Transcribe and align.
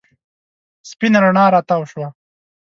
سپېنه 0.89 1.19
رڼا 1.23 1.45
راتاو 1.55 1.83
شوه. 1.91 2.07